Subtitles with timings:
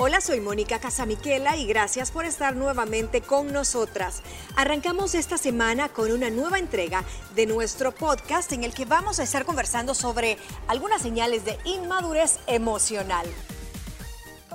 [0.00, 4.22] Hola, soy Mónica Casamiquela y gracias por estar nuevamente con nosotras.
[4.54, 7.02] Arrancamos esta semana con una nueva entrega
[7.34, 10.38] de nuestro podcast en el que vamos a estar conversando sobre
[10.68, 13.26] algunas señales de inmadurez emocional.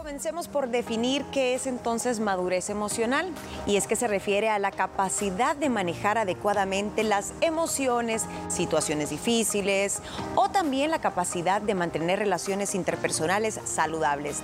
[0.03, 3.31] Comencemos por definir qué es entonces madurez emocional.
[3.65, 10.01] Y es que se refiere a la capacidad de manejar adecuadamente las emociones, situaciones difíciles
[10.35, 14.41] o también la capacidad de mantener relaciones interpersonales saludables.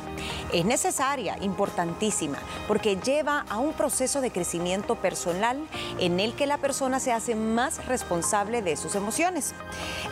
[0.54, 5.60] Es necesaria, importantísima, porque lleva a un proceso de crecimiento personal
[6.00, 9.54] en el que la persona se hace más responsable de sus emociones.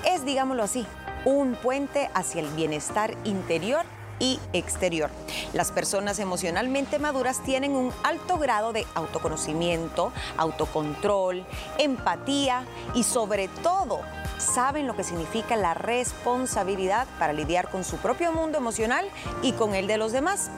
[0.06, 0.86] Es, digámoslo así,
[1.24, 3.86] un puente hacia el bienestar interior
[4.20, 5.10] y exterior.
[5.54, 11.46] Las personas emocionalmente maduras tienen un alto grado de autoconocimiento, autocontrol,
[11.78, 14.02] empatía y sobre todo
[14.38, 19.06] saben lo que significa la responsabilidad para lidiar con su propio mundo emocional
[19.42, 20.50] y con el de los demás,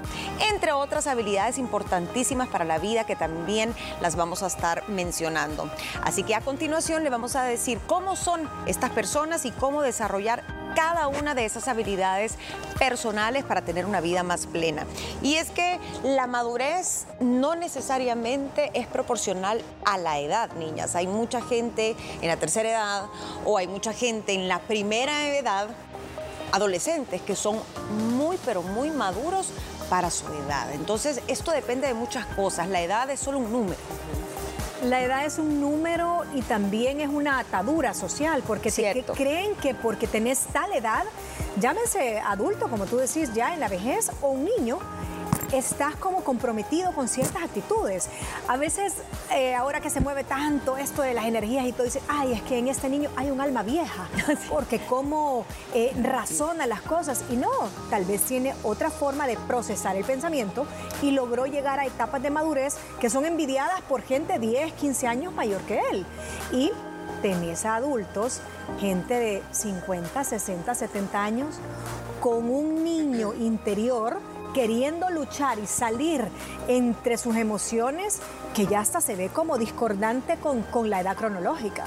[0.51, 5.69] entre otras habilidades importantísimas para la vida que también las vamos a estar mencionando.
[6.03, 10.43] Así que a continuación le vamos a decir cómo son estas personas y cómo desarrollar
[10.79, 12.35] cada una de esas habilidades
[12.77, 14.85] personales para tener una vida más plena.
[15.21, 20.95] Y es que la madurez no necesariamente es proporcional a la edad, niñas.
[20.95, 23.05] Hay mucha gente en la tercera edad
[23.43, 25.67] o hay mucha gente en la primera edad,
[26.53, 27.59] adolescentes, que son
[28.15, 29.49] muy, pero muy maduros
[29.89, 30.71] para su edad.
[30.71, 32.69] Entonces, esto depende de muchas cosas.
[32.69, 33.79] La edad es solo un número.
[34.83, 39.75] La edad es un número y también es una atadura social, porque te creen que
[39.75, 41.03] porque tenés tal edad,
[41.59, 44.79] llámese adulto, como tú decís, ya en la vejez, o un niño,
[45.53, 48.09] estás como comprometido con ciertas actitudes.
[48.47, 48.93] A veces,
[49.33, 52.41] eh, ahora que se mueve tanto esto de las energías y todo, dice, ay, es
[52.43, 54.07] que en este niño hay un alma vieja,
[54.49, 57.23] porque cómo eh, razona las cosas.
[57.29, 57.49] Y no,
[57.89, 60.65] tal vez tiene otra forma de procesar el pensamiento
[61.01, 65.33] y logró llegar a etapas de madurez que son envidiadas por gente 10, 15 años
[65.33, 66.05] mayor que él.
[66.51, 66.71] Y
[67.21, 68.41] tenés a adultos,
[68.79, 71.55] gente de 50, 60, 70 años,
[72.21, 74.19] con un niño interior
[74.53, 76.25] queriendo luchar y salir
[76.67, 78.21] entre sus emociones
[78.53, 81.85] que ya hasta se ve como discordante con, con la edad cronológica.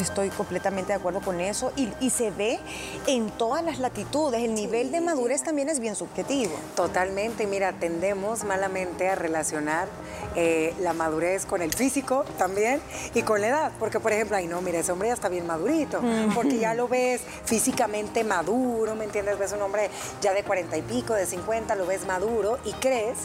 [0.00, 2.58] Estoy completamente de acuerdo con eso y, se ve
[3.06, 4.42] en todas las latitudes.
[4.42, 6.52] El nivel de madurez también es bien subjetivo.
[6.74, 7.46] Totalmente.
[7.46, 9.88] Mira, tendemos malamente a relacionar
[10.36, 12.80] eh, la madurez con el físico también
[13.14, 13.72] y con la edad.
[13.78, 16.00] Porque, por ejemplo, ay, no, mira, ese hombre ya está bien madurito.
[16.34, 19.38] Porque ya lo ves físicamente maduro, ¿me entiendes?
[19.38, 19.90] Ves un hombre
[20.20, 23.18] ya de cuarenta y pico, de 50, lo ves maduro y crees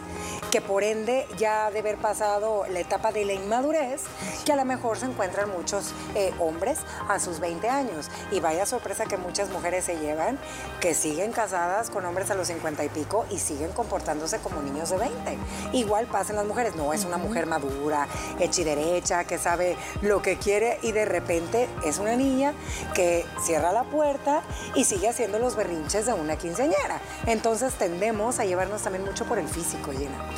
[0.51, 4.01] que por ende ya de haber pasado la etapa de la inmadurez,
[4.45, 6.58] que a lo mejor se encuentran muchos eh, hombres
[7.07, 8.09] a sus 20 años.
[8.31, 10.37] Y vaya sorpresa que muchas mujeres se llevan,
[10.79, 14.89] que siguen casadas con hombres a los 50 y pico y siguen comportándose como niños
[14.89, 15.37] de 20.
[15.73, 18.07] Igual pasan las mujeres, no es una mujer madura,
[18.39, 22.53] hecha y derecha, que sabe lo que quiere y de repente es una niña
[22.93, 24.41] que cierra la puerta
[24.75, 27.01] y sigue haciendo los berrinches de una quinceañera.
[27.25, 30.29] Entonces tendemos a llevarnos también mucho por el físico, Gina.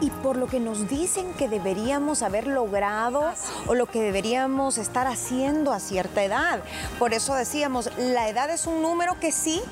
[0.00, 3.34] Y por lo que nos dicen que deberíamos haber logrado ah,
[3.66, 6.60] o lo que deberíamos estar haciendo a cierta edad.
[6.98, 9.62] Por eso decíamos, la edad es un número que sí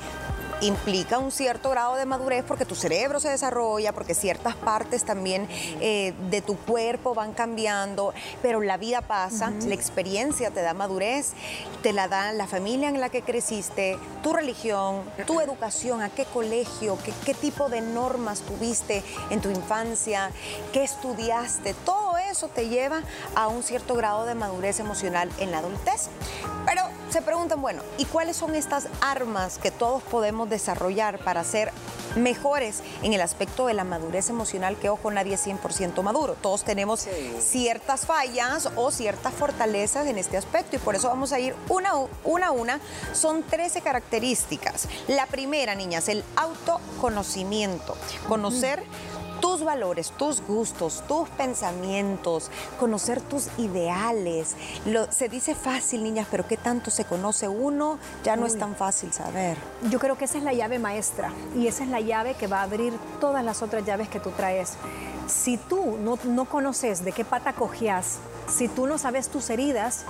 [0.63, 5.49] implica un cierto grado de madurez porque tu cerebro se desarrolla, porque ciertas partes también
[5.81, 11.33] eh, de tu cuerpo van cambiando, pero la vida pasa, la experiencia te da madurez,
[11.83, 16.25] te la da la familia en la que creciste, tu religión, tu educación, a qué
[16.25, 20.31] colegio, qué, qué tipo de normas tuviste en tu infancia,
[20.73, 22.02] qué estudiaste, todo
[22.33, 23.03] eso te lleva
[23.35, 26.09] a un cierto grado de madurez emocional en la adultez.
[26.67, 31.71] Pero se preguntan, bueno, ¿y cuáles son estas armas que todos podemos desarrollar para ser
[32.17, 34.77] mejores en el aspecto de la madurez emocional?
[34.77, 36.35] Que ojo, nadie es 100% maduro.
[36.41, 37.07] Todos tenemos
[37.39, 41.93] ciertas fallas o ciertas fortalezas en este aspecto y por eso vamos a ir una,
[42.25, 42.81] una a una.
[43.13, 44.89] Son 13 características.
[45.09, 47.95] La primera, niñas, el autoconocimiento.
[48.27, 48.83] Conocer
[49.43, 54.55] tus valores, tus gustos, tus pensamientos, conocer tus ideales.
[54.87, 57.99] Lo, se dice fácil, niñas, pero ¿qué tanto se conoce uno?
[58.23, 59.59] Ya no es tan fácil saber.
[59.91, 62.61] Yo creo que esa es la llave maestra y esa es la llave que va
[62.61, 64.75] a abrir todas las otras llaves que tú traes.
[65.27, 68.19] Si tú no, no conoces de qué pata cogías,
[68.49, 70.05] si tú no sabes tus heridas,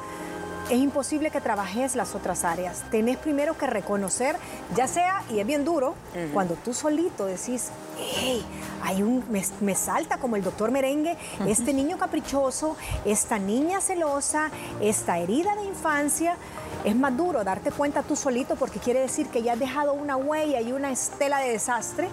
[0.73, 2.83] es imposible que trabajes las otras áreas.
[2.91, 4.37] Tenés primero que reconocer,
[4.75, 5.95] ya sea, y es bien duro,
[6.33, 8.43] cuando tú solito decís, hey,
[8.83, 9.23] hay un,
[9.61, 12.75] me, salta como el doctor merengue, este niño caprichoso,
[13.05, 16.37] esta niña celosa, esta herida de infancia.
[16.87, 20.17] Es más duro darte cuenta tú solito porque quiere decir que ya has dejado una
[20.17, 22.09] huella y una estela de desastre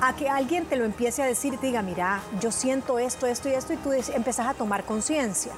[0.00, 3.26] a que alguien te lo empiece a decir y te diga, mira, yo siento esto,
[3.26, 5.52] esto y esto, y tú empezás a tomar conciencia.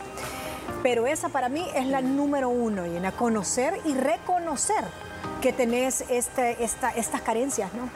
[0.85, 4.85] Pero esa para mí es la número uno, y en a conocer y reconocer
[5.41, 7.89] que tenés este, esta, estas carencias, ¿no?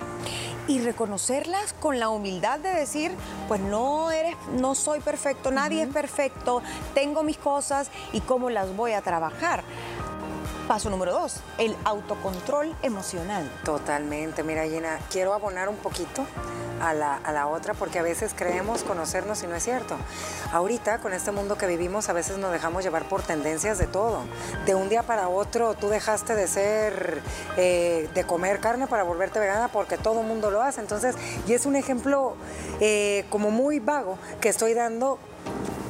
[0.68, 3.10] y reconocerlas con la humildad de decir,
[3.48, 6.62] pues no eres, no soy perfecto, nadie es perfecto,
[6.94, 9.64] tengo mis cosas y cómo las voy a trabajar.
[10.68, 13.50] Paso número dos, el autocontrol emocional.
[13.64, 14.42] Totalmente.
[14.42, 16.26] Mira, Gina, quiero abonar un poquito
[16.82, 19.96] a la, a la, otra porque a veces creemos conocernos y no es cierto.
[20.52, 24.20] Ahorita, con este mundo que vivimos, a veces nos dejamos llevar por tendencias de todo.
[24.66, 27.22] De un día para otro, tú dejaste de ser,
[27.56, 30.82] eh, de comer carne para volverte vegana porque todo el mundo lo hace.
[30.82, 31.16] Entonces,
[31.46, 32.34] y es un ejemplo
[32.80, 35.18] eh, como muy vago que estoy dando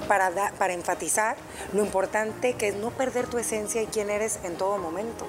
[0.09, 1.37] para, enfatizar
[1.73, 5.27] lo importante que es no perder tu esencia y quién eres en todo momento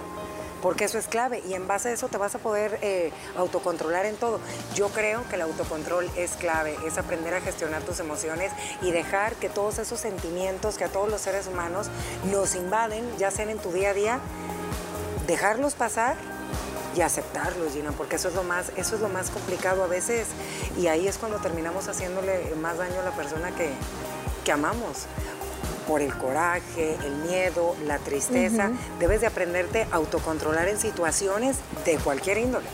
[0.62, 4.06] porque eso es clave y en base a eso te vas a poder eh, autocontrolar
[4.06, 4.42] en todo.
[4.76, 9.36] Yo creo que el autocontrol es clave, es aprender a gestionar tus emociones y dejar
[9.36, 11.88] que todos esos sentimientos que a todos los seres humanos
[12.30, 14.20] nos invaden, ya sean en tu día a día,
[15.28, 16.18] dejarlos pasar
[16.96, 20.28] y aceptarlos, Gina, porque eso es lo más, eso es lo más complicado a veces
[20.78, 23.72] y ahí es cuando terminamos haciéndole más daño a la persona que,
[24.50, 25.06] que amamos
[25.88, 28.72] por el coraje, el miedo, la tristeza.
[28.98, 32.66] Debes de aprenderte a autocontrolar en situaciones de cualquier índole.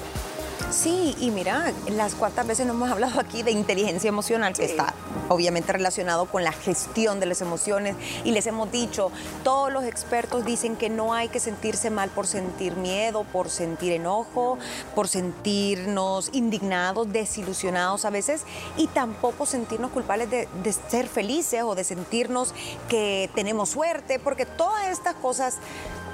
[0.72, 4.94] Sí, y mira, las cuantas veces no hemos hablado aquí de inteligencia emocional, que está
[5.30, 9.12] obviamente relacionado con la gestión de las emociones, y les hemos dicho,
[9.44, 13.94] todos los expertos dicen que no hay que sentirse mal por sentir miedo, por sentir
[13.94, 14.58] enojo,
[14.94, 18.44] por sentirnos indignados, desilusionados a veces,
[18.78, 20.48] y tampoco sentirnos culpables de,
[20.90, 22.54] ser felices o de sentirnos
[22.90, 25.58] que tenemos suerte, porque todas estas cosas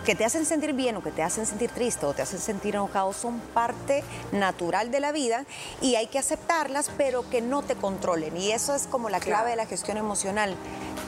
[0.05, 2.75] que te hacen sentir bien o que te hacen sentir triste o te hacen sentir
[2.75, 5.45] enojado son parte natural de la vida
[5.79, 8.35] y hay que aceptarlas, pero que no te controlen.
[8.35, 10.55] Y eso es como la clave de la gestión emocional.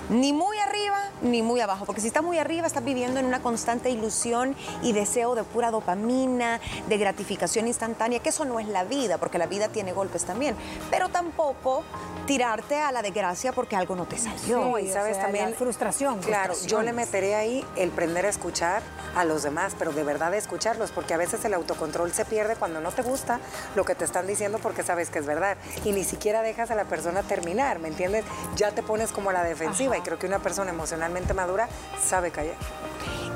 [0.10, 3.42] Ni muy arriba ni muy abajo, porque si estás muy arriba estás viviendo en una
[3.42, 8.84] constante ilusión y deseo de pura dopamina, de gratificación instantánea, que eso no es la
[8.84, 10.56] vida, porque la vida tiene golpes también,
[10.92, 11.84] pero tampoco
[12.28, 14.78] tirarte a la desgracia porque algo no te salió.
[14.78, 16.19] y sabes también frustración.
[16.19, 18.82] Claro, yo le meteré ahí el aprender a escuchar
[19.15, 22.81] a los demás, pero de verdad escucharlos, porque a veces el autocontrol se pierde cuando
[22.81, 23.39] no te gusta
[23.75, 26.75] lo que te están diciendo porque sabes que es verdad y ni siquiera dejas a
[26.75, 28.25] la persona terminar, ¿me entiendes?
[28.56, 31.68] Ya te pones como a la defensiva y creo que una persona emocionalmente madura
[32.01, 32.56] sabe callar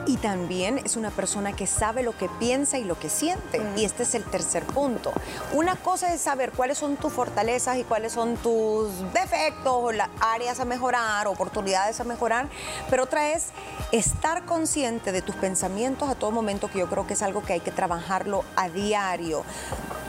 [0.07, 3.61] y también es una persona que sabe lo que piensa y lo que siente.
[3.75, 5.11] Y este es el tercer punto.
[5.53, 10.09] Una cosa es saber cuáles son tus fortalezas y cuáles son tus defectos o las
[10.21, 12.47] áreas a mejorar, oportunidades a mejorar,
[12.89, 13.47] pero otra es
[13.91, 17.53] estar consciente de tus pensamientos a todo momento, que yo creo que es algo que
[17.53, 19.43] hay que trabajarlo a diario.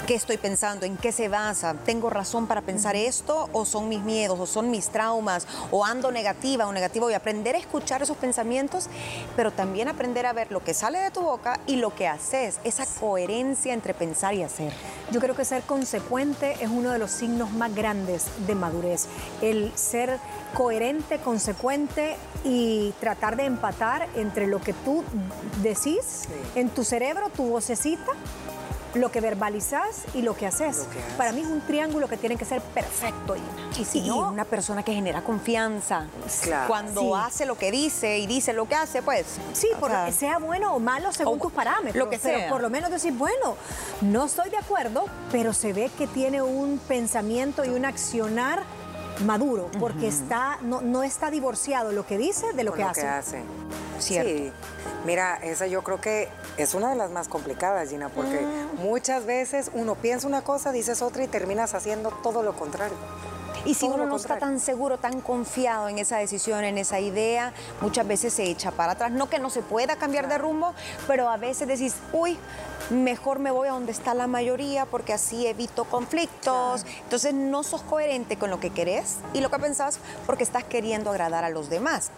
[0.08, 0.86] ¿Qué estoy pensando?
[0.86, 1.74] ¿En qué se basa?
[1.74, 6.10] ¿Tengo razón para pensar esto o son mis miedos o son mis traumas o ando
[6.10, 7.10] negativa o negativo?
[7.10, 8.88] Y aprender a escuchar esos pensamientos,
[9.36, 12.58] pero también aprender a ver lo que sale de tu boca y lo que haces,
[12.64, 14.72] esa coherencia entre pensar y hacer.
[15.10, 19.08] Yo creo que ser consecuente es uno de los signos más grandes de madurez.
[19.42, 20.18] El ser
[20.54, 25.04] coherente, consecuente y tratar de empatar entre lo que tú
[25.60, 28.12] decís en tu cerebro, tu vocecita,
[28.94, 30.86] lo que verbalizas y lo que haces.
[31.16, 33.36] Para mí es un triángulo que tiene que ser perfecto.
[33.78, 36.06] Y si no, una persona que genera confianza.
[36.66, 39.26] Cuando hace lo que dice y dice lo que hace, pues.
[39.52, 41.96] Sí, porque sea bueno o malo según tus parámetros.
[41.96, 42.34] Lo que sea.
[42.34, 43.56] Pero por lo menos decir, bueno,
[44.00, 48.62] no estoy de acuerdo, pero se ve que tiene un pensamiento y un accionar
[49.24, 53.06] maduro, porque está, no, no, está divorciado lo que dice de lo, que, hace.
[53.06, 53.42] hace.
[53.98, 54.52] Sí.
[55.04, 58.82] Mira, esa yo creo que es una de las más complicadas, Gina, porque mm.
[58.82, 62.96] muchas veces uno piensa una cosa, dices otra y terminas haciendo todo lo contrario.
[63.68, 67.52] Y si uno no está tan seguro, tan confiado en esa decisión, en esa idea,
[67.82, 69.12] muchas veces se echa para atrás.
[69.12, 70.72] No que no se pueda cambiar de rumbo,
[71.06, 72.38] pero a veces decís, uy,
[72.88, 76.86] mejor me voy a donde está la mayoría porque así evito conflictos.
[77.02, 81.10] Entonces no sos coherente con lo que querés y lo que pensás porque estás queriendo
[81.10, 82.10] agradar a los demás.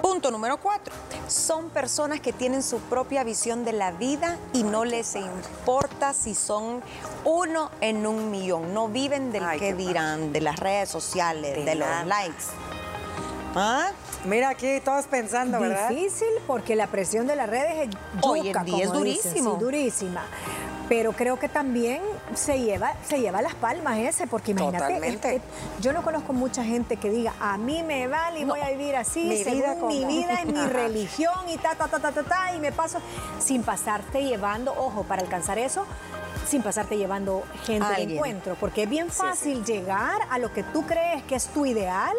[0.00, 0.94] Punto número cuatro.
[1.26, 6.34] Son personas que tienen su propia visión de la vida y no les importa si
[6.34, 6.82] son
[7.24, 8.74] uno en un millón.
[8.74, 12.44] No viven del que dirán, de las redes sociales, de, los likes.
[13.54, 13.90] ¿Ah?
[14.24, 15.88] Mira aquí todos pensando, ¿verdad?
[15.88, 19.54] Difícil porque la presión de las redes es Hoy en día es durísimo.
[19.54, 20.22] durísima.
[20.88, 22.02] Pero creo que también
[22.34, 25.40] se lleva, se lleva las palmas ese, porque imagínate,
[25.80, 28.96] yo no conozco mucha gente que diga, a mí me vale y voy a vivir
[28.96, 32.54] así, mi según mi vida, y mi religión y ta, ta, ta, ta, ta, ta,
[32.54, 32.98] y me paso
[33.40, 35.86] sin pasarte llevando, ojo, para alcanzar eso,
[36.46, 40.84] sin pasarte llevando gente de encuentro, porque es bien fácil llegar a lo que tú
[40.86, 42.16] crees que es tu ideal,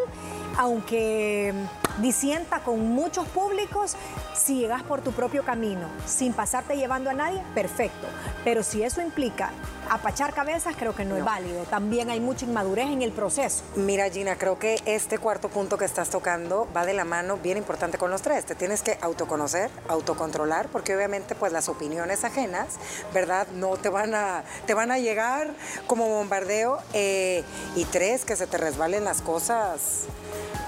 [0.56, 1.52] aunque
[1.98, 3.96] disienta con muchos públicos,
[4.34, 8.06] si llegas por tu propio camino, sin pasarte llevando a nadie, perfecto.
[8.42, 9.50] Pero si eso implica
[9.90, 11.64] apachar cabezas, creo que no, es válido.
[11.64, 13.62] También hay mucha inmadurez en el proceso.
[13.76, 17.58] Mira, Gina, creo que este cuarto punto que estás tocando va de la mano bien
[17.58, 18.44] importante con los tres.
[18.44, 22.74] Te tienes que autoconocer, autocontrolar, porque obviamente pues las opiniones ajenas,
[23.12, 23.46] ¿verdad?
[23.54, 25.54] No te van a, te van a llegar
[25.86, 26.78] como bombardeo.
[26.92, 27.44] Eh,
[27.76, 30.06] y tres, que se te resbalen las cosas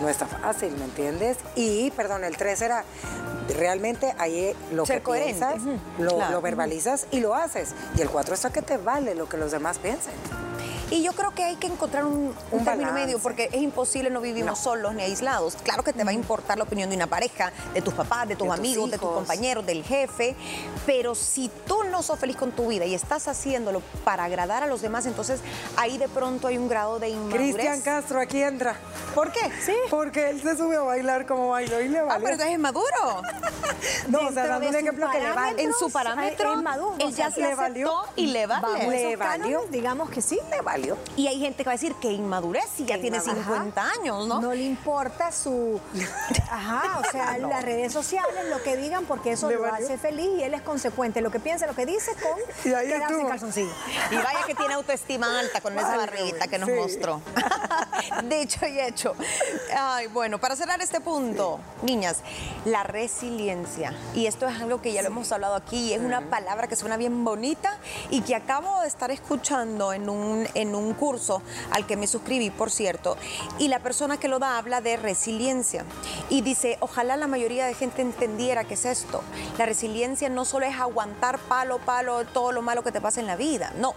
[0.00, 1.38] no está fácil, ¿me entiendes?
[1.54, 2.84] Y, perdón, el tres era
[3.54, 5.62] realmente ahí lo que piensas,
[5.98, 7.74] lo, verbalizas y lo haces.
[7.96, 10.12] Y el cuatro está que te vale lo que los demás piensen.
[10.90, 14.60] Y yo creo que hay que encontrar un, término medio, porque es imposible, no vivimos
[14.60, 15.56] solos ni aislados.
[15.62, 18.36] Claro que te va a importar la opinión de una pareja, de tus papás, de
[18.36, 20.36] tus amigos, de tus compañeros, del jefe,
[20.86, 24.66] pero si tú no sos feliz con tu vida y estás haciéndolo para agradar a
[24.66, 25.40] los demás, entonces
[25.76, 27.54] ahí de pronto hay un grado de inmadurez.
[27.54, 28.76] Cristian Castro aquí entra.
[29.14, 29.40] ¿Por qué?
[29.64, 29.74] Sí.
[29.90, 32.12] Porque él se sube a bailar como bailó y le vale.
[32.12, 33.22] Ah, pero entonces es maduro.
[34.08, 35.62] no, o sea, dando un ejemplo que le vale.
[35.62, 36.94] En su parámetro, es maduro.
[36.98, 38.88] él ya se le valió y le vale.
[38.88, 39.64] Le valió.
[39.70, 40.38] digamos que sí.
[40.50, 40.60] Le
[41.16, 44.40] Y hay gente que va a decir que inmadurez si ya tiene 50 años, ¿no?
[44.40, 45.80] No le importa su...
[46.50, 50.42] Ajá, o sea, las redes sociales, lo que digan, porque eso lo hace feliz y
[50.42, 51.20] él es consecuente.
[51.20, 53.72] Lo que piensa, lo que dice con y ahí en calzoncillo.
[54.10, 57.20] Y vaya que tiene autoestima alta con esa barriguita que nos mostró.
[58.24, 59.14] Dicho y hecho.
[59.76, 62.18] Ay, bueno, para cerrar este punto, niñas,
[62.64, 63.94] la resiliencia.
[64.14, 66.96] Y esto es algo que ya lo hemos hablado aquí, es una palabra que suena
[66.96, 67.78] bien bonita
[68.10, 72.50] y que acabo de estar escuchando en un, en un curso al que me suscribí,
[72.50, 73.16] por cierto,
[73.58, 75.84] y la persona que lo da habla de resiliencia
[76.28, 79.22] y dice, ojalá la mayoría de gente entendiera qué es esto.
[79.58, 83.26] La resiliencia no solo es aguantar palo, palo, todo lo malo que te pasa en
[83.26, 83.94] la vida, no,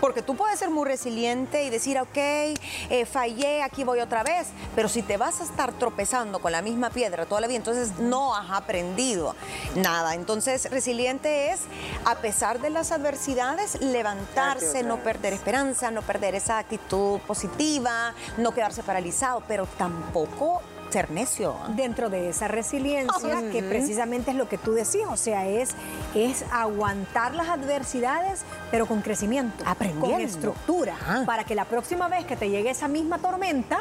[0.00, 4.48] porque tú puedes ser muy resiliente y decir, ok, eh, fallé, aquí voy otra vez,
[4.74, 7.98] pero si te vas a estar tropezando con la misma piedra toda la vida, entonces
[7.98, 9.34] no has aprendido
[9.76, 10.14] nada.
[10.14, 11.60] Entonces, resiliente es,
[12.04, 18.52] a pesar de las adversidades, levantarse, no perder esperanza, no perder esa actitud positiva, no
[18.52, 21.56] quedarse paralizado, pero tampoco ser necio.
[21.70, 25.70] Dentro de esa resiliencia, que precisamente es lo que tú decías, o sea, es,
[26.14, 30.10] es aguantar las adversidades, pero con crecimiento, Aprendiendo.
[30.10, 33.80] con estructura, para que la próxima vez que te llegue esa misma tormenta,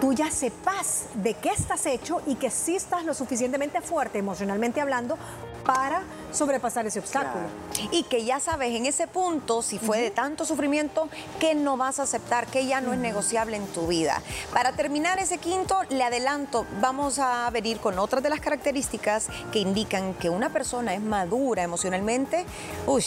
[0.00, 4.80] tú ya sepas de qué estás hecho y que sí estás lo suficientemente fuerte emocionalmente
[4.80, 5.18] hablando
[5.64, 7.44] para sobrepasar ese obstáculo.
[7.90, 11.08] Y que ya sabes en ese punto, si fue de tanto sufrimiento,
[11.40, 14.22] que no vas a aceptar, que ya no es negociable en tu vida.
[14.52, 19.58] Para terminar ese quinto, le adelanto, vamos a venir con otras de las características que
[19.58, 22.44] indican que una persona es madura emocionalmente.
[22.86, 23.04] Uy,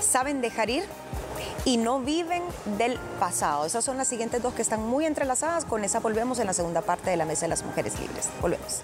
[0.00, 0.84] saben dejar ir
[1.64, 2.42] y no viven
[2.78, 3.66] del pasado.
[3.66, 5.64] Esas son las siguientes dos que están muy entrelazadas.
[5.64, 8.28] Con esa volvemos en la segunda parte de la Mesa de las Mujeres Libres.
[8.40, 8.82] Volvemos.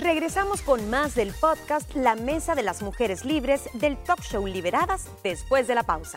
[0.00, 5.10] Regresamos con más del podcast La Mesa de las Mujeres Libres del Talk Show Liberadas
[5.22, 6.16] después de la pausa.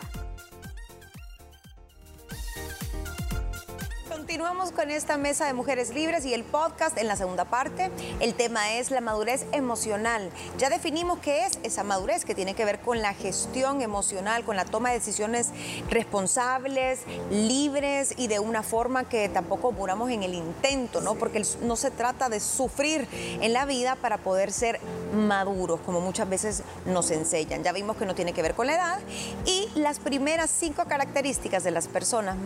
[4.34, 7.92] Continuamos con esta mesa de mujeres libres y el podcast en la segunda parte.
[8.18, 10.28] El tema es la madurez emocional.
[10.58, 14.56] Ya definimos qué es esa madurez que tiene que ver con la gestión emocional, con
[14.56, 15.50] la toma de decisiones
[15.88, 16.98] responsables,
[17.30, 21.14] libres y de una forma que tampoco muramos en el intento, ¿no?
[21.14, 23.06] Porque no se trata de sufrir
[23.40, 24.80] en la vida para poder ser
[25.14, 27.62] maduros, como muchas veces nos enseñan.
[27.62, 28.98] Ya vimos que no tiene que ver con la edad
[29.46, 32.36] y las primeras cinco características de las personas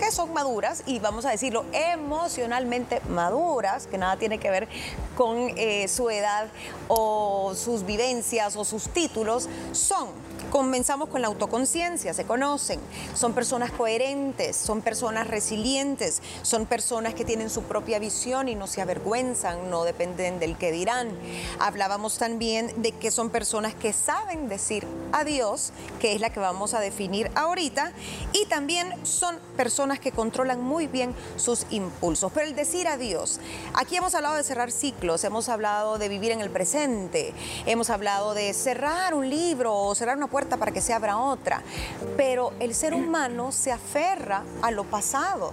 [0.00, 4.68] que son maduras y vamos a decirlo emocionalmente maduras, que nada tiene que ver
[5.16, 6.48] con eh, su edad
[6.88, 10.08] o sus vivencias o sus títulos, son
[10.50, 12.80] Comenzamos con la autoconciencia, se conocen,
[13.14, 18.66] son personas coherentes, son personas resilientes, son personas que tienen su propia visión y no
[18.66, 21.10] se avergüenzan, no dependen del que dirán.
[21.60, 26.74] Hablábamos también de que son personas que saben decir adiós, que es la que vamos
[26.74, 27.92] a definir ahorita,
[28.32, 32.32] y también son personas que controlan muy bien sus impulsos.
[32.32, 33.38] Pero el decir adiós,
[33.74, 37.34] aquí hemos hablado de cerrar ciclos, hemos hablado de vivir en el presente,
[37.66, 41.62] hemos hablado de cerrar un libro o cerrar una puerta para que se abra otra.
[42.16, 45.52] Pero el ser humano se aferra a lo pasado.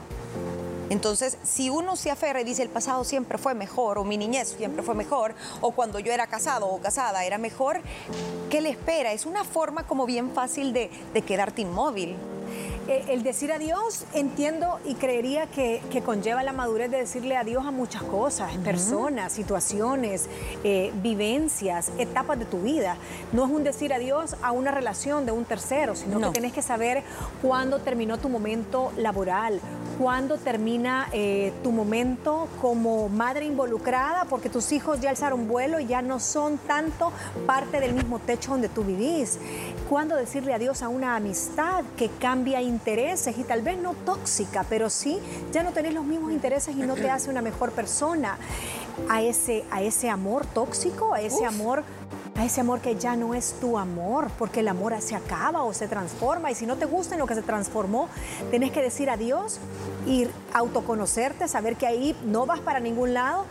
[0.89, 4.55] Entonces, si uno se aferra y dice el pasado siempre fue mejor, o mi niñez
[4.57, 7.81] siempre fue mejor, o cuando yo era casado o casada era mejor,
[8.49, 9.11] ¿qué le espera?
[9.11, 12.15] Es una forma como bien fácil de, de quedarte inmóvil.
[12.87, 17.71] Eh, el decir adiós, entiendo y creería que, conlleva la madurez de decirle adiós a
[17.71, 20.29] muchas cosas, personas, situaciones,
[20.63, 22.95] eh, vivencias, etapas de tu vida.
[23.33, 26.61] No es un decir adiós a una relación de un tercero, sino que tienes que
[26.61, 27.03] saber
[27.41, 29.59] cuándo terminó tu momento laboral,
[29.97, 35.87] cuándo termina eh, tu momento como madre involucrada, porque tus hijos ya alzaron vuelo y
[35.87, 37.11] ya no son tanto
[37.45, 39.39] parte del mismo techo donde tú vivís.
[39.89, 44.89] Cuándo decirle adiós a una amistad que cambia intereses y tal vez no tóxica, pero
[44.89, 45.19] sí
[45.51, 48.37] ya no tenés los mismos intereses y no te hace una mejor persona.
[49.09, 51.83] A ese, a ese amor tóxico, a ese amor
[52.35, 55.73] a ese amor que ya no es tu amor, porque el amor se acaba o
[55.73, 58.09] se transforma y si no te gusta en lo que se transformó,
[58.51, 59.59] tenés que decir adiós,
[60.05, 63.45] ir autoconocerte, saber que ahí no vas para ningún lado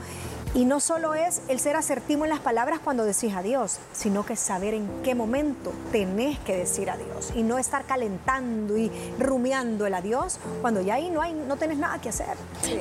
[0.55, 4.37] y no solo es el ser asertivo en las palabras cuando decís adiós, sino que
[4.37, 9.95] saber en qué momento tenés que decir adiós y no estar calentando y rumiando el
[9.95, 12.37] adiós cuando ya ahí no hay, no tenés nada que hacer.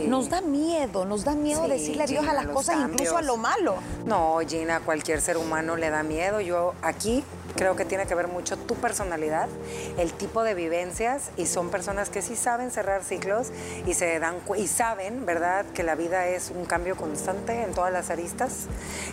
[0.07, 3.75] Nos da miedo, nos da miedo decirle adiós a las cosas, incluso a lo malo.
[4.05, 6.41] No, Gina, cualquier ser humano le da miedo.
[6.41, 7.24] Yo aquí
[7.55, 9.47] creo que tiene que ver mucho tu personalidad,
[9.97, 13.51] el tipo de vivencias y son personas que sí saben cerrar ciclos
[13.85, 17.91] y se dan y saben, ¿verdad?, que la vida es un cambio constante en todas
[17.91, 18.67] las aristas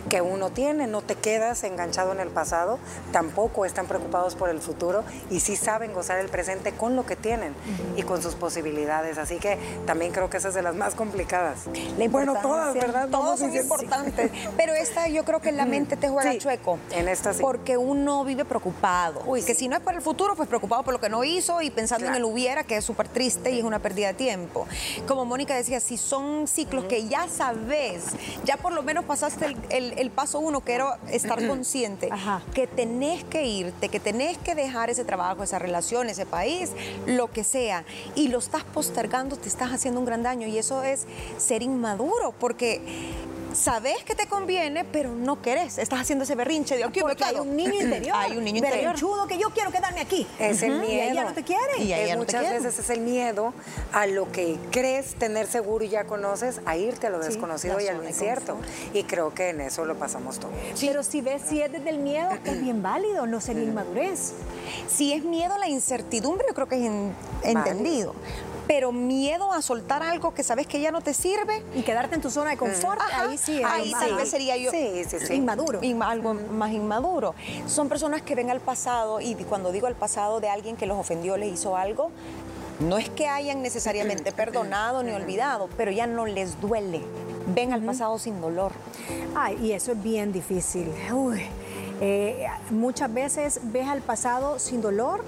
[0.09, 2.79] que uno tiene, no te quedas enganchado en el pasado,
[3.11, 7.15] tampoco están preocupados por el futuro y sí saben gozar el presente con lo que
[7.15, 7.53] tienen
[7.95, 11.65] y con sus posibilidades, así que también creo que esa es de las más complicadas.
[12.09, 13.07] bueno, todas, ¿verdad?
[13.09, 16.79] Todas son importantes, pero esta yo creo que en la mente te juega chueco.
[16.91, 17.41] En esta sí.
[17.41, 19.21] Porque uno vive preocupado.
[19.25, 21.61] Uy, que si no es por el futuro, pues preocupado por lo que no hizo
[21.61, 24.67] y pensando en el hubiera, que es súper triste y es una pérdida de tiempo.
[25.07, 28.05] Como Mónica decía, si son ciclos que ya sabes,
[28.43, 32.09] ya por lo menos pasaste el, paso uno, que era estar consciente,
[32.53, 36.71] que tenés que irte, que tenés que dejar ese trabajo, esa relación, ese país,
[37.05, 37.85] lo que sea,
[38.15, 40.47] y lo estás postergando, te estás haciendo un gran daño.
[40.47, 41.05] Y eso es
[41.37, 42.81] ser inmaduro, porque
[43.55, 45.77] sabes que te conviene, pero no querés.
[45.77, 48.15] Estás haciendo ese berrinche de Porque hay un niño interior.
[48.15, 48.95] hay un niño interior.
[48.95, 50.27] chudo que yo quiero quedarme aquí.
[50.39, 50.93] Es el miedo.
[50.93, 51.79] Y ella no te quiere.
[51.79, 53.53] Y ella muchas veces es el miedo
[53.91, 57.87] a lo que crees tener seguro y ya conoces, a irte a lo desconocido y
[57.87, 58.57] a lo incierto.
[58.93, 60.53] Y creo que en eso lo pasamos todos.
[60.79, 64.33] Pero si ves, si es desde el miedo, es bien válido, no sería inmadurez.
[64.87, 66.91] Si es miedo a la incertidumbre, yo creo que es
[67.43, 68.13] entendido
[68.67, 71.63] pero miedo a soltar algo que sabes que ya no te sirve.
[71.75, 73.61] Y quedarte en tu zona de confort, ahí sí.
[73.63, 74.71] Ahí tal vez sería yo.
[74.71, 75.33] Sí, sí, sí.
[75.35, 75.79] Inmaduro.
[76.01, 77.35] algo más inmaduro.
[77.67, 80.97] Son personas que ven al pasado y cuando digo al pasado de alguien que los
[80.97, 82.11] ofendió, les hizo algo,
[82.79, 87.01] no es que hayan necesariamente perdonado ni olvidado, pero ya no les duele.
[87.47, 88.71] Ven al pasado sin dolor.
[89.35, 90.89] Ay, y eso es bien difícil.
[92.01, 95.23] Eh, muchas veces ves al pasado sin dolor,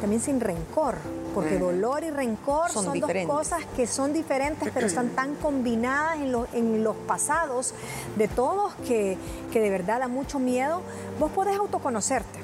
[0.00, 0.96] también sin rencor
[1.34, 6.18] porque dolor y rencor son, dos cosas que son diferentes, pero están tan combinadas
[6.52, 7.74] en, los pasados
[8.16, 9.18] de todos que,
[9.52, 10.82] de verdad da mucho miedo.
[11.18, 12.38] Vos podés autoconocerte.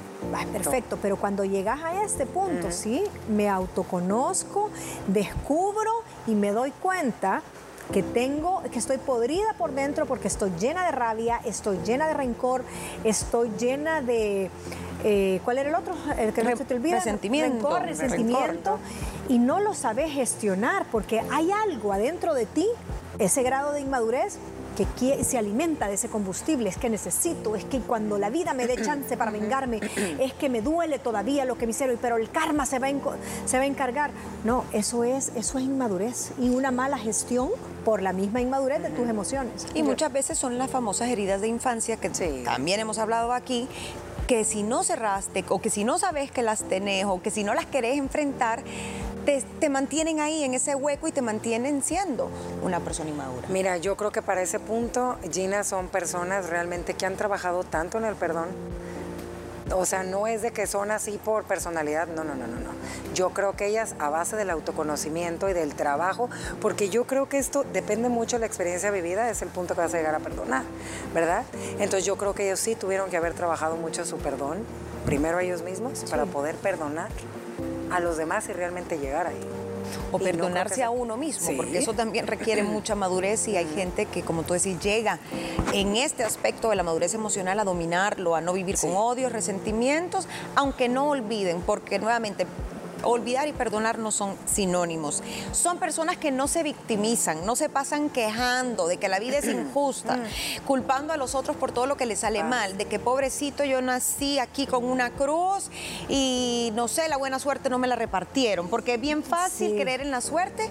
[0.51, 4.69] perfecto, pero cuando llegas a este punto, sí, me autoconozco,
[5.07, 5.91] descubro
[6.27, 7.41] y me doy cuenta
[7.91, 12.13] que tengo, que estoy podrida por dentro porque estoy llena de rabia, estoy llena de
[12.13, 12.63] rencor,
[13.03, 14.49] estoy llena de,
[15.03, 15.93] eh, ¿cuál era el otro?
[16.17, 16.97] El que no se te olvida.
[16.97, 17.69] Resentimiento.
[17.69, 18.79] Rencor, resentimiento.
[19.29, 22.67] Y no lo sabes gestionar porque hay algo adentro de ti,
[23.19, 24.39] ese grado de inmadurez,
[24.85, 28.67] que se alimenta de ese combustible, es que necesito, es que cuando la vida me
[28.67, 29.79] dé chance para vengarme,
[30.19, 32.91] es que me duele todavía lo que me hicieron, pero el karma se va a,
[33.45, 34.11] se va a encargar.
[34.43, 37.49] No, eso es, eso es inmadurez y una mala gestión
[37.85, 39.67] por la misma inmadurez de tus emociones.
[39.73, 42.09] Y muchas veces son las famosas heridas de infancia que
[42.43, 43.67] también hemos hablado aquí,
[44.31, 47.43] que si no cerraste o que si no sabes que las tenés o que si
[47.43, 48.63] no las querés enfrentar,
[49.25, 52.29] te, mantienen ahí en ese hueco y te mantienen siendo
[52.63, 53.49] una persona inmadura.
[53.49, 57.97] Mira, yo creo que para ese punto, Gina, son personas realmente que han trabajado tanto
[57.97, 58.47] en el perdón.
[59.73, 62.71] O sea, no es de que son así por personalidad, no, no, no, no, no.
[63.13, 66.29] Yo creo que ellas a base del autoconocimiento y del trabajo,
[66.59, 69.81] porque yo creo que esto depende mucho de la experiencia vivida, es el punto que
[69.81, 70.63] vas a llegar a perdonar,
[71.13, 71.43] ¿verdad?
[71.79, 74.59] Entonces yo creo que ellos sí tuvieron que haber trabajado mucho su perdón,
[75.05, 77.09] primero ellos mismos, para poder perdonar
[77.91, 79.39] a los demás y realmente llegar ahí.
[80.11, 84.21] O perdonarse a uno mismo, porque eso también requiere mucha madurez y hay gente que,
[84.21, 85.19] como tú decís, llega
[85.73, 90.27] en este aspecto de la madurez emocional a dominarlo, a no vivir con odios, resentimientos,
[90.55, 92.45] aunque no olviden, porque nuevamente
[93.03, 95.23] olvidar y perdonar no son sinónimos.
[95.51, 99.45] Son personas que no se victimizan, no se pasan quejando de que la vida es
[99.47, 100.19] injusta,
[100.65, 103.81] culpando a los otros por todo lo que les sale mal, de que pobrecito yo
[103.81, 105.69] nací aquí con una cruz
[106.09, 110.01] y no sé, la buena suerte no me la repartieron, porque es bien fácil creer
[110.01, 110.69] en la suerte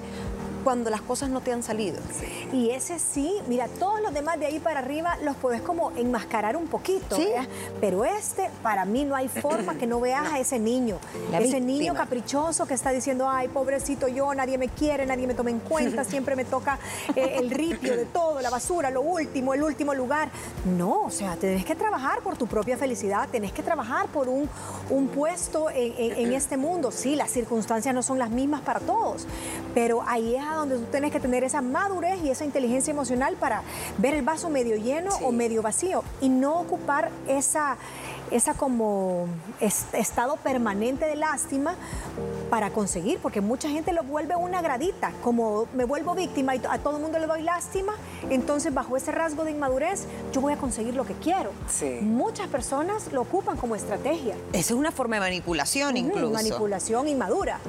[0.62, 1.99] cuando las cosas no te han salido.
[2.53, 6.57] Y ese sí, mira, todos los demás de ahí para arriba los puedes como enmascarar
[6.57, 7.29] un poquito, ¿Sí?
[7.81, 10.99] pero este, para mí no hay forma que no veas a ese niño,
[11.33, 15.51] ese niño caprichoso que está diciendo, ay, pobrecito yo, nadie me quiere, nadie me toma
[15.51, 16.79] en cuenta, siempre me toca
[17.14, 20.31] eh, el ripio de todo, la basura, lo último, el último lugar.
[20.77, 24.49] No, o sea, tenés que trabajar por tu propia felicidad, tenés que trabajar por un,
[24.90, 26.90] un puesto en, en este mundo.
[26.90, 29.27] Sí, las circunstancias no son las mismas para todos,
[29.75, 33.63] pero ahí es donde tú tienes que tener esa madurez y esa inteligencia emocional para
[33.99, 37.77] ver el vaso medio lleno o medio vacío y no ocupar esa,
[38.31, 39.27] esa como
[39.61, 41.75] estado permanente de lástima
[42.49, 46.79] para conseguir, porque mucha gente lo vuelve una gradita, como me vuelvo víctima y a
[46.79, 47.95] todo el mundo le doy lástima,
[48.29, 51.53] entonces bajo ese rasgo de inmadurez yo voy a conseguir lo que quiero.
[52.01, 54.35] Muchas personas lo ocupan como estrategia.
[54.53, 56.31] Esa es una forma de manipulación incluso.
[56.31, 57.61] Manipulación inmadura.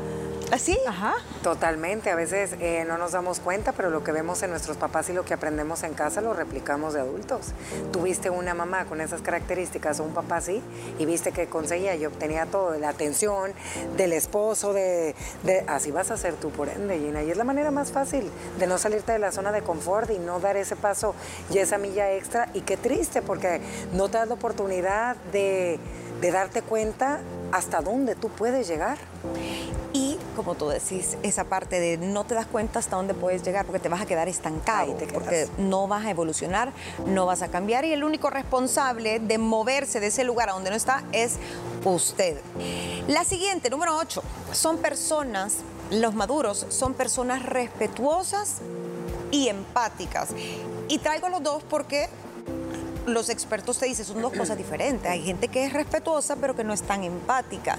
[0.52, 0.78] ¿Así?
[0.86, 1.14] Ajá.
[1.44, 5.10] Totalmente, a veces eh, no nos damos cuenta, pero lo que vemos en nuestros papás
[5.10, 7.54] y lo que aprendemos en casa lo replicamos de adultos.
[7.94, 10.62] Tuviste una mamá con esas características o un papá así
[11.00, 13.54] y viste que conseguía y obtenía todo, la atención
[13.96, 15.16] del esposo, de,
[15.68, 17.24] así vas a ser tú por ende, Gina.
[17.24, 20.20] Y es la manera más fácil de no salirte de la zona de confort y
[20.20, 21.16] no dar ese paso
[21.50, 22.50] y esa milla extra.
[22.54, 23.62] Y qué triste, porque
[23.94, 25.80] no te das la oportunidad de,
[26.20, 27.22] de darte cuenta
[27.54, 28.98] hasta dónde tú puedes llegar.
[30.42, 33.80] Como tú decís, esa parte de no te das cuenta hasta dónde puedes llegar porque
[33.80, 36.74] te vas a quedar estancado, porque no vas a evolucionar,
[37.06, 40.72] no vas a cambiar y el único responsable de moverse de ese lugar a donde
[40.72, 41.36] no está es
[41.86, 42.42] usted.
[43.08, 45.58] La siguiente, número 8, son personas,
[45.92, 48.62] los maduros son personas respetuosas
[49.30, 50.30] y empáticas.
[50.88, 52.10] Y traigo los dos porque
[53.06, 55.10] los expertos te dicen, son dos cosas diferentes.
[55.10, 57.78] Hay gente que es respetuosa, pero que no es tan empática.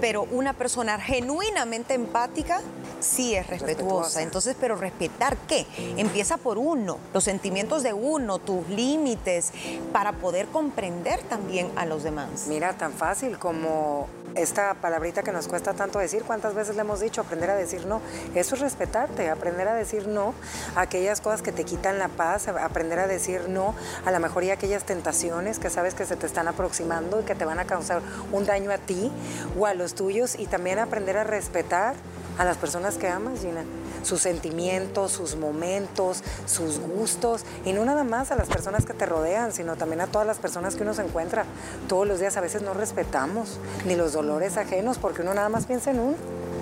[0.00, 2.60] Pero una persona genuinamente empática
[3.00, 4.22] sí es respetuosa.
[4.22, 5.66] Entonces, pero respetar qué?
[5.96, 9.52] Empieza por uno, los sentimientos de uno, tus límites,
[9.92, 12.46] para poder comprender también a los demás.
[12.48, 17.00] Mira, tan fácil como esta palabrita que nos cuesta tanto decir, ¿cuántas veces le hemos
[17.00, 18.00] dicho aprender a decir no?
[18.34, 20.34] Eso es respetarte, aprender a decir no
[20.76, 24.44] a aquellas cosas que te quitan la paz, aprender a decir no a la mejor
[24.44, 27.64] y aquellas tentaciones que sabes que se te están aproximando y que te van a
[27.64, 29.10] causar un daño a ti
[29.58, 31.94] o a los tuyos y también aprender a respetar
[32.36, 33.64] a las personas que amas, Gina
[34.02, 39.04] sus sentimientos, sus momentos, sus gustos, y no nada más a las personas que te
[39.04, 41.44] rodean, sino también a todas las personas que uno se encuentra
[41.86, 42.36] todos los días.
[42.38, 46.16] A veces no respetamos ni los dolores ajenos porque uno nada más piensa en uno.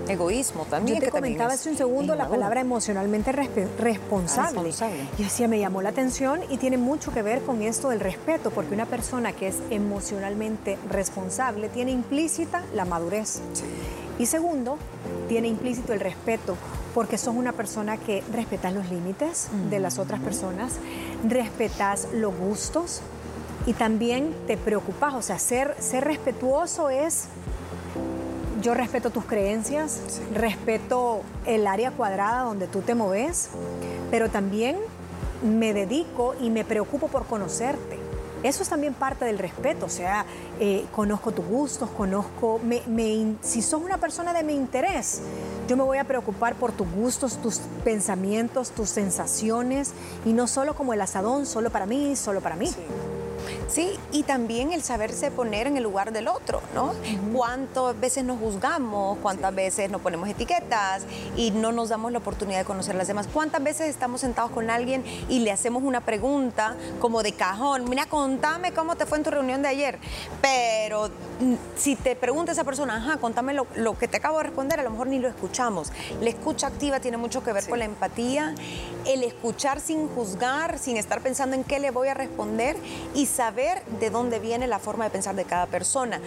[0.09, 0.99] Egoísmo también.
[0.99, 4.63] Yo te comentaba hace un segundo la palabra emocionalmente responsable.
[4.63, 5.09] responsable.
[5.19, 8.51] Yo decía, me llamó la atención y tiene mucho que ver con esto del respeto,
[8.51, 13.41] porque una persona que es emocionalmente responsable tiene implícita la madurez.
[14.19, 14.79] Y segundo,
[15.29, 16.57] tiene implícito el respeto,
[16.95, 20.75] porque sos una persona que respetas los límites de las otras personas,
[21.29, 23.03] respetas los gustos
[23.67, 25.15] y también te preocupas.
[25.15, 27.27] O sea, ser, ser respetuoso es,
[28.61, 33.51] yo respeto tus creencias, respeto el área cuadrada donde tú te moves,
[34.11, 34.77] pero también
[35.43, 37.99] me dedico y me preocupo por conocerte.
[38.43, 40.25] Eso es también parte del respeto, o sea,
[40.61, 42.61] eh, conozco tus gustos, conozco,
[43.43, 45.23] si sos una persona de mi interés,
[45.67, 49.93] yo me voy a preocupar por tus gustos, tus pensamientos, tus sensaciones,
[50.25, 52.69] y no solo como el asadón, solo para mí, solo para mí.
[52.69, 52.77] Sí,
[54.13, 56.95] y también el saberse poner en el lugar del otro, ¿no?
[57.35, 61.03] Cuántas veces nos juzgamos, cuántas veces nos ponemos etiquetas
[61.37, 63.29] y no nos damos la oportunidad de conocer las demás.
[63.33, 67.89] ¿Cuántas veces estamos sentados con alguien y le hacemos una pregunta como de cajón?
[67.91, 69.99] Mira, contame cómo te fue en tu reunión de ayer.
[70.41, 74.81] Pero mm, si te pregunta esa persona, ajá, contame lo, que te acabo de responder,
[74.81, 75.93] a lo mejor ni lo escuchamos.
[76.23, 78.55] La escucha activa tiene mucho que ver con la empatía,
[79.07, 82.77] el escuchar sin juzgar, sin estar pensando en qué le voy a responder
[83.15, 83.58] y saber
[83.99, 86.21] de dónde viene la forma de pensar de cada persona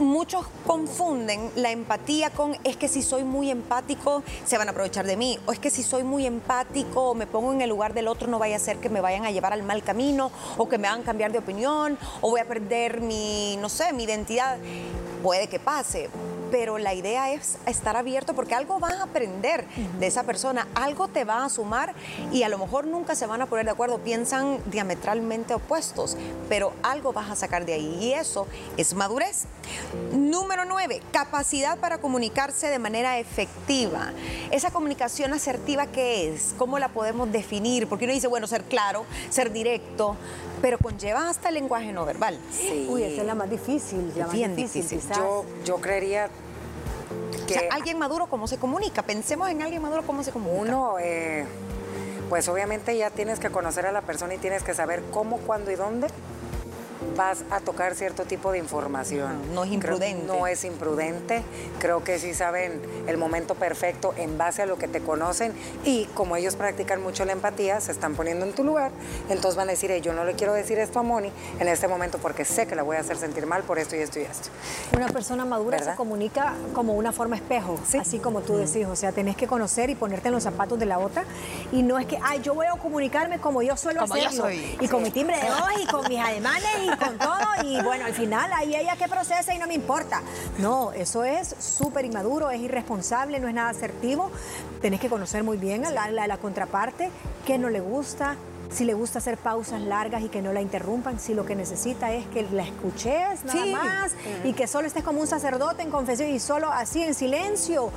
[0.00, 5.06] muchos confunden la empatía con es que si soy muy empático se van a aprovechar
[5.06, 8.08] de mí, o es que si soy muy empático me pongo en el lugar del
[8.08, 10.78] otro no vaya a ser que me vayan a llevar al mal camino o que
[10.78, 14.58] me hagan cambiar de opinión o voy a perder mi, no sé, mi identidad.
[15.22, 16.08] Puede que pase,
[16.50, 19.66] pero la idea es estar abierto porque algo vas a aprender
[19.98, 21.94] de esa persona, algo te va a sumar
[22.32, 26.16] y a lo mejor nunca se van a poner de acuerdo, piensan diametralmente opuestos,
[26.48, 29.44] pero algo vas a sacar de ahí y eso es madurez.
[30.12, 34.12] Número nueve, capacidad para comunicarse de manera efectiva.
[34.50, 36.54] Esa comunicación asertiva, ¿qué es?
[36.58, 37.86] ¿Cómo la podemos definir?
[37.88, 40.16] Porque uno dice, bueno, ser claro, ser directo,
[40.60, 42.38] pero conlleva hasta el lenguaje no verbal.
[42.50, 42.86] Sí.
[42.88, 44.12] Uy, esa es la más difícil.
[44.16, 45.00] La Bien difícil.
[45.14, 46.28] Yo, yo creería
[47.46, 47.68] que...
[47.70, 49.02] alguien maduro, ¿cómo se comunica?
[49.02, 50.62] Pensemos en alguien maduro, ¿cómo se comunica?
[50.62, 51.44] Uno, eh,
[52.28, 55.70] pues obviamente ya tienes que conocer a la persona y tienes que saber cómo, cuándo
[55.70, 56.08] y dónde
[57.20, 59.54] vas a tocar cierto tipo de información.
[59.54, 60.24] No, es imprudente.
[60.26, 61.42] no es imprudente.
[61.78, 65.52] Creo que sí saben el momento perfecto en base a lo que te conocen
[65.84, 68.90] y como ellos practican mucho la empatía, se están poniendo en tu lugar,
[69.28, 72.16] entonces van a decir, yo no le quiero decir esto a Moni en este momento
[72.16, 74.48] porque sé que la voy a hacer sentir mal por esto y esto y esto.
[74.96, 79.12] Una persona madura se comunica como una forma espejo, así como tú decís, o sea,
[79.12, 81.24] tenés que conocer y ponerte en los zapatos de la otra
[81.70, 85.02] y no es que, ay, yo voy a comunicarme como yo suelo hacerlo y con
[85.02, 87.09] mi timbre de voz y con mis ademanes y con
[87.62, 90.22] y bueno, al final ahí ella que procesa y no me importa.
[90.58, 94.30] No, eso es súper inmaduro, es irresponsable, no es nada asertivo.
[94.80, 97.10] Tenés que conocer muy bien a la, la contraparte,
[97.46, 98.36] qué no le gusta,
[98.70, 102.12] si le gusta hacer pausas largas y que no la interrumpan, si lo que necesita
[102.12, 104.12] es que la escuches nada más
[104.44, 107.90] y que solo estés como un sacerdote en confesión y solo así en silencio.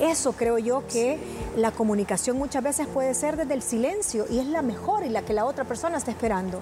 [0.00, 1.18] Eso creo yo que
[1.56, 5.22] la comunicación muchas veces puede ser desde el silencio y es la mejor y la
[5.22, 6.60] que la otra persona está esperando.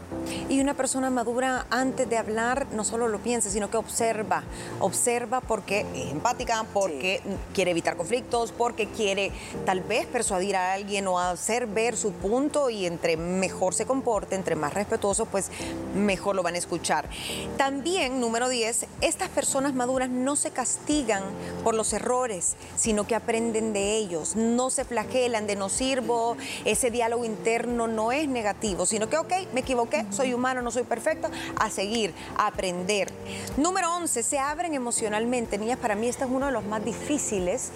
[0.49, 4.45] Y una persona madura antes de hablar no solo lo piensa, sino que observa.
[4.79, 7.21] Observa porque es empática, porque
[7.53, 9.33] quiere evitar conflictos, porque quiere
[9.65, 13.87] tal vez persuadir a alguien o hacer ver su punto y entre mejor mejor se
[13.87, 15.51] comporte, entre más respetuoso, pues
[15.95, 17.09] mejor lo van a escuchar.
[17.57, 21.23] También, número 10, estas personas maduras no se castigan
[21.65, 26.91] por los errores, sino que aprenden de ellos, no se flagelan de no sirvo, ese
[26.91, 31.31] diálogo interno no es negativo, sino que, ok, me equivoqué, soy humano, no soy perfecto,
[31.59, 33.11] a seguir, a aprender.
[33.57, 35.57] Número 11, se abren emocionalmente.
[35.57, 37.71] Niñas, para mí este es uno de los más difíciles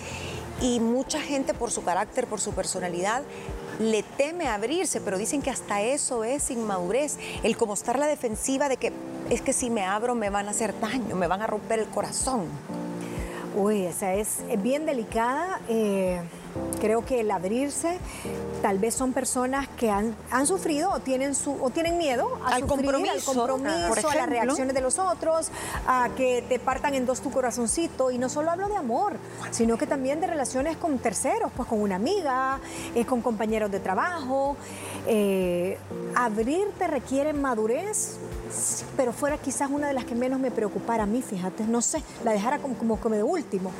[0.60, 3.22] y mucha gente por su carácter, por su personalidad,
[3.80, 8.68] le teme abrirse, pero dicen que hasta eso es inmadurez, el como estar la defensiva
[8.68, 8.92] de que
[9.30, 11.86] es que si me abro me van a hacer daño, me van a romper el
[11.86, 12.46] corazón.
[13.56, 15.60] Uy, esa es bien delicada.
[15.68, 16.20] Eh,
[16.80, 17.98] creo que el abrirse,
[18.62, 20.14] tal vez son personas que han,
[20.46, 24.80] sufrido o tienen, su, o tienen miedo al compromiso, al compromiso a las reacciones de
[24.80, 25.50] los otros,
[25.86, 28.10] a que te partan en dos tu corazoncito.
[28.10, 29.14] Y no solo hablo de amor,
[29.50, 32.60] sino que también de relaciones con terceros, pues con una amiga,
[32.94, 34.56] eh, con compañeros de trabajo.
[35.06, 35.78] Eh,
[36.14, 38.18] abrirte requiere madurez
[38.96, 42.02] pero fuera quizás una de las que menos me preocupara a mí, fíjate, no sé,
[42.24, 43.72] la dejara como, como, de último.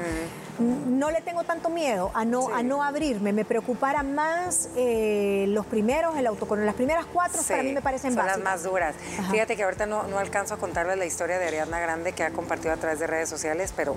[0.58, 5.66] No le tengo tanto miedo a no, a no abrirme, me preocupara más eh, los
[5.66, 8.94] primeros, el con las primeras cuatro para mí me parecen son las más duras.
[9.30, 12.30] Fíjate que ahorita no, no alcanzo a contarles la historia de Ariadna Grande que ha
[12.30, 13.96] compartido a través de redes sociales, pero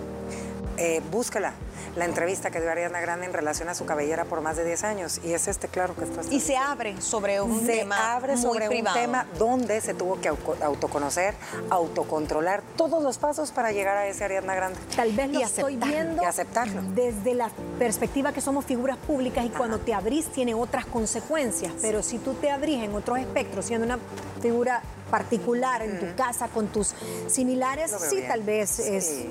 [0.78, 1.54] eh, búscala
[1.96, 4.84] la entrevista que dio Ariana Grande en relación a su cabellera por más de 10
[4.84, 5.22] años.
[5.24, 6.22] Y es este, claro que está.
[6.32, 8.16] Y se abre sobre un se tema.
[8.16, 11.36] abre sobre un tema donde se tuvo que autoconocer,
[11.70, 14.80] autocontrolar todos los pasos para llegar a ese Ariana Grande.
[14.96, 16.82] Tal vez lo estoy viendo y aceptarlo.
[16.94, 21.74] desde la perspectiva que somos figuras públicas y cuando te abrís tiene otras consecuencias.
[21.82, 24.00] Pero si tú te abrís en otros espectros, siendo una
[24.42, 24.82] figura
[25.12, 26.94] particular en tu casa con tus
[27.28, 29.26] similares, sí, tal vez es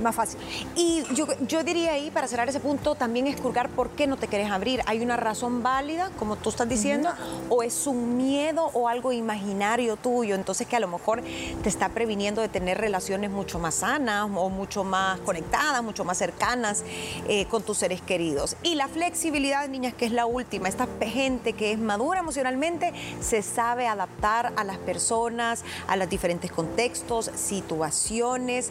[0.00, 0.38] más fácil.
[0.74, 4.28] Y yo, yo diría ahí, para cerrar ese punto, también escurgar por qué no te
[4.28, 4.82] quieres abrir.
[4.86, 7.10] ¿Hay una razón válida, como tú estás diciendo,
[7.48, 10.34] o es un miedo o algo imaginario tuyo?
[10.34, 11.22] Entonces que a lo mejor
[11.62, 16.18] te está previniendo de tener relaciones mucho más sanas o mucho más conectadas, mucho más
[16.18, 16.84] cercanas
[17.28, 18.56] eh, con tus seres queridos.
[18.62, 20.68] Y la flexibilidad, niñas, que es la última.
[20.68, 26.50] Esta gente que es madura emocionalmente se sabe adaptar a las personas, a los diferentes
[26.50, 28.70] contextos, situaciones.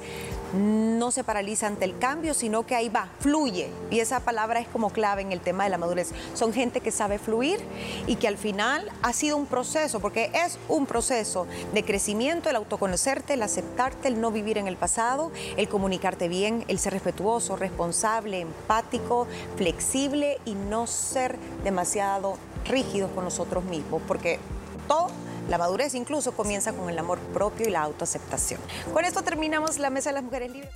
[0.54, 3.70] No se paraliza ante el cambio, sino que ahí va, fluye.
[3.92, 6.12] Y esa palabra es como clave en el tema de la madurez.
[6.34, 7.60] Son gente que sabe fluir
[8.08, 12.56] y que al final ha sido un proceso, porque es un proceso de crecimiento, el
[12.56, 17.56] autoconocerte, el aceptarte, el no vivir en el pasado, el comunicarte bien, el ser respetuoso,
[17.56, 24.40] responsable, empático, flexible y no ser demasiado rígidos con nosotros mismos, porque
[24.88, 25.10] todo
[25.48, 28.60] la madurez incluso comienza con el amor propio y la autoaceptación.
[28.94, 30.74] Con esto terminamos la Mesa de las Mujeres Libres.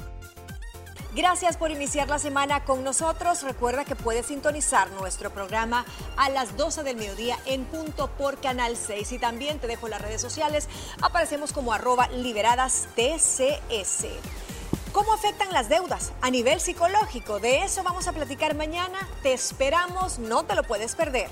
[1.14, 3.44] Gracias por iniciar la semana con nosotros.
[3.44, 8.78] Recuerda que puedes sintonizar nuestro programa a las 12 del mediodía en punto por Canal
[8.78, 9.12] 6.
[9.12, 10.70] Y también te dejo las redes sociales.
[11.02, 14.06] Aparecemos como arroba liberadas TCS.
[14.94, 17.42] ¿Cómo afectan las deudas a nivel psicológico?
[17.42, 19.00] De eso vamos a platicar mañana.
[19.22, 21.30] Te esperamos, no te lo puedes perder.